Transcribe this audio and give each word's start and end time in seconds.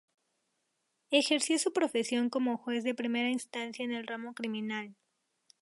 Ejerció 1.11 1.59
su 1.59 1.73
profesión 1.73 2.31
como 2.31 2.57
juez 2.57 2.83
de 2.83 2.95
primera 2.95 3.29
instancia 3.29 3.85
en 3.85 3.91
el 3.91 4.07
ramo 4.07 4.33
criminal. 4.33 4.95